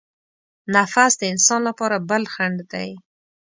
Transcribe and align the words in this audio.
نفس 0.75 1.11
د 1.19 1.23
انسان 1.33 1.61
لپاره 1.69 1.97
بل 2.09 2.23
خڼډ 2.33 2.57
دی. 2.73 2.89